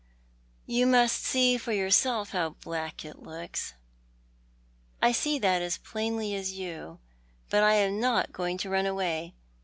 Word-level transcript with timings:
You 0.65 0.87
must 0.87 1.23
see 1.23 1.59
for 1.59 1.73
your 1.73 1.91
self 1.91 2.31
how 2.31 2.55
black 2.63 3.05
it 3.05 3.19
looks." 3.21 3.75
"I 4.99 5.11
see 5.11 5.37
that 5.37 5.61
as 5.61 5.77
plainly 5.77 6.33
as 6.33 6.53
you, 6.53 6.97
but 7.51 7.61
I 7.61 7.75
am 7.75 7.99
not 7.99 8.31
going 8.33 8.57
to 8.57 8.69
run 8.71 8.87
away." 8.87 9.35